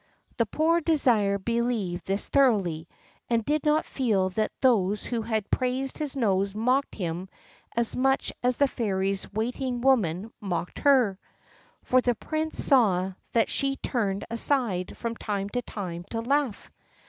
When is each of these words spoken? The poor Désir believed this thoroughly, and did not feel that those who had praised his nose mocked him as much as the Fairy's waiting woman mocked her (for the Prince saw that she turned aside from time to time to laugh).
The 0.37 0.47
poor 0.47 0.81
Désir 0.81 1.37
believed 1.45 2.07
this 2.07 2.27
thoroughly, 2.27 2.87
and 3.29 3.45
did 3.45 3.63
not 3.63 3.85
feel 3.85 4.29
that 4.31 4.51
those 4.59 5.05
who 5.05 5.21
had 5.21 5.51
praised 5.51 5.99
his 5.99 6.15
nose 6.15 6.55
mocked 6.55 6.95
him 6.95 7.29
as 7.77 7.95
much 7.95 8.33
as 8.41 8.57
the 8.57 8.67
Fairy's 8.67 9.31
waiting 9.31 9.79
woman 9.81 10.31
mocked 10.41 10.79
her 10.79 11.19
(for 11.83 12.01
the 12.01 12.15
Prince 12.15 12.65
saw 12.65 13.13
that 13.33 13.47
she 13.49 13.75
turned 13.75 14.25
aside 14.31 14.97
from 14.97 15.15
time 15.15 15.49
to 15.49 15.61
time 15.61 16.03
to 16.09 16.21
laugh). 16.21 16.71